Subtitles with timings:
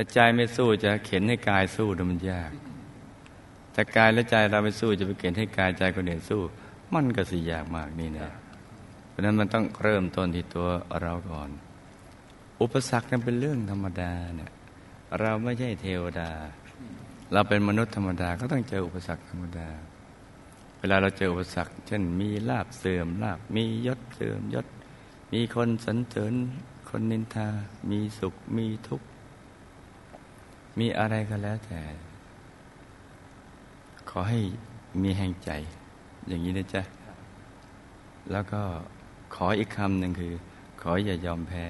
[0.00, 2.52] ถ้าใจไม่สู้จะเข็นให้กายสู้มันยาก
[3.72, 6.40] แต่กายและใจเราไม่สู้จะไปเข็นให้กายใจคนอื่นสู้
[6.94, 8.28] มันก็สิยากมากนี่นะ
[9.08, 10.68] เพราะนั้นมันต้องเริ่มต้นที่ตัว
[11.02, 11.50] เราก่อน
[12.60, 14.50] อุปสรรคนั้นเป็นเรื่องธรรมดาเนี่ย
[15.20, 16.30] เราไม่ใช่เทวดา
[17.32, 19.68] เราเป็นมนุษย์ธรรมดาก็ต้องเจออุปสรรคธรรมดา
[20.78, 24.66] เวลาเราเจออุปสรรค เช่นมีลาบเสื่อมลาบมียศเสื่อมยศ
[25.32, 26.34] มีคนสรรเสริญ
[26.88, 27.48] คนนินทา
[27.90, 29.08] มีสุขมีทุกข์
[30.78, 31.82] มีอะไรก็แล้วแต่
[34.10, 34.40] ขอให้
[35.02, 35.50] มีแห่งใจ
[36.28, 36.82] อย่างนี้นะจ๊ะ
[38.32, 38.62] แล้วก็
[39.34, 40.32] ขออีกคำหนึ่งคือ
[40.80, 41.64] ขออย่ายอมแพ้